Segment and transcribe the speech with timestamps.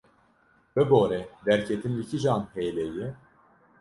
[0.73, 3.07] Bibore, derketin li kîjan hêlê ye?